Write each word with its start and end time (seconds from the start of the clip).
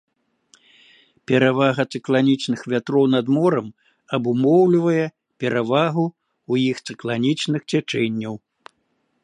Перавага 1.31 1.83
цыкланічных 1.97 2.61
вятроў 2.73 3.05
над 3.15 3.25
морам 3.35 3.67
абумоўлівае 4.17 4.17
абумоўлівае 4.17 5.05
перавагу 5.43 6.05
ў 6.07 6.53
іх 6.73 6.77
цыкланічных 6.87 7.61
цячэнняў. 7.73 8.35